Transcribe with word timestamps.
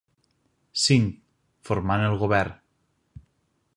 Singh, 0.83 1.11
formant 1.71 2.07
el 2.07 2.17
govern. 2.25 2.57